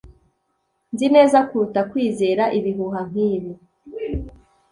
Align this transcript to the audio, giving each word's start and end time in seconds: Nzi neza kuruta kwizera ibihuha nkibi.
Nzi 0.93 1.07
neza 1.15 1.37
kuruta 1.49 1.81
kwizera 1.91 2.43
ibihuha 2.57 2.99
nkibi. 3.09 3.51